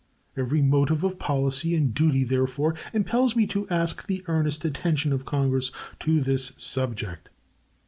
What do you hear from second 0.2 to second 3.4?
Every motive of policy and duty, therefore, impels